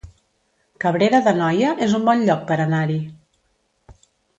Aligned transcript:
Cabrera 0.85 1.19
d'Anoia 1.27 1.75
es 1.89 1.95
un 2.01 2.11
bon 2.11 2.27
lloc 2.31 2.43
per 2.53 2.61
anar-hi 2.67 3.01